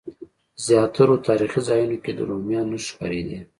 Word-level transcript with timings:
زیاترو 0.65 1.15
تاریخي 1.27 1.61
ځایونو 1.67 1.97
کې 2.03 2.11
د 2.13 2.19
رومیانو 2.29 2.69
نښې 2.71 2.85
ښکارېدې. 2.89 3.39